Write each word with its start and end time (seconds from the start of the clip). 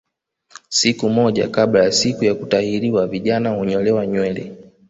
Siku 0.69 1.09
moja 1.09 1.47
kabla 1.47 1.83
ya 1.83 1.91
siku 1.91 2.25
ya 2.25 2.35
kutahiriwa 2.35 3.07
vijana 3.07 3.49
hunyolewa 3.49 4.07
nywele 4.07 4.55